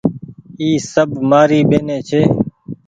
اي 0.59 0.69
سب 0.91 1.09
مآري 1.29 1.59
ٻيني 1.69 1.97
ڇي۔ 2.07 2.21